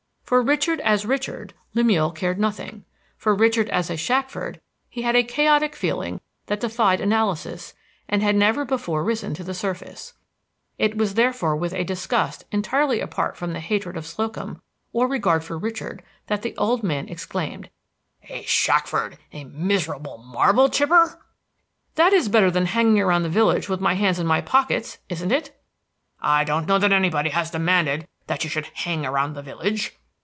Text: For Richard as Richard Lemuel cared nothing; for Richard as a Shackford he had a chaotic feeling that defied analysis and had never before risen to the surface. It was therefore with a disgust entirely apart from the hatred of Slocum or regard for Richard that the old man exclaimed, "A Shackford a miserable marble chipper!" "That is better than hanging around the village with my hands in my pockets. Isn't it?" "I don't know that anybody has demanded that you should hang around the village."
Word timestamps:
For 0.23 0.41
Richard 0.41 0.79
as 0.79 1.05
Richard 1.05 1.53
Lemuel 1.73 2.09
cared 2.13 2.39
nothing; 2.39 2.85
for 3.17 3.35
Richard 3.35 3.67
as 3.67 3.89
a 3.89 3.97
Shackford 3.97 4.61
he 4.87 5.01
had 5.01 5.13
a 5.13 5.23
chaotic 5.25 5.75
feeling 5.75 6.21
that 6.45 6.61
defied 6.61 7.01
analysis 7.01 7.73
and 8.07 8.23
had 8.23 8.37
never 8.37 8.63
before 8.63 9.03
risen 9.03 9.33
to 9.33 9.43
the 9.43 9.53
surface. 9.53 10.13
It 10.77 10.95
was 10.95 11.15
therefore 11.15 11.57
with 11.57 11.73
a 11.73 11.83
disgust 11.83 12.45
entirely 12.49 13.01
apart 13.01 13.35
from 13.35 13.51
the 13.51 13.59
hatred 13.59 13.97
of 13.97 14.05
Slocum 14.07 14.61
or 14.93 15.05
regard 15.05 15.43
for 15.43 15.57
Richard 15.57 16.01
that 16.27 16.43
the 16.43 16.55
old 16.55 16.81
man 16.81 17.09
exclaimed, 17.09 17.69
"A 18.29 18.43
Shackford 18.43 19.17
a 19.33 19.43
miserable 19.43 20.17
marble 20.17 20.69
chipper!" 20.69 21.21
"That 21.95 22.13
is 22.13 22.29
better 22.29 22.49
than 22.49 22.67
hanging 22.67 23.01
around 23.01 23.23
the 23.23 23.29
village 23.29 23.67
with 23.67 23.81
my 23.81 23.95
hands 23.95 24.17
in 24.17 24.25
my 24.27 24.39
pockets. 24.39 24.97
Isn't 25.09 25.33
it?" 25.33 25.59
"I 26.21 26.45
don't 26.45 26.69
know 26.69 26.79
that 26.79 26.93
anybody 26.93 27.31
has 27.31 27.51
demanded 27.51 28.07
that 28.27 28.45
you 28.45 28.49
should 28.49 28.67
hang 28.73 29.05
around 29.05 29.33
the 29.33 29.41
village." 29.41 29.97